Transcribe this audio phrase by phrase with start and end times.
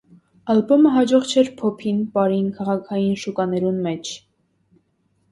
[0.51, 4.15] Ալպոմը յաջող չէր փօփին, պարին, քաղաքային շուկաներուն մէջ։